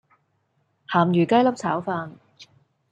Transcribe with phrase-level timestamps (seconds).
[0.87, 2.13] 鹹魚雞粒炒飯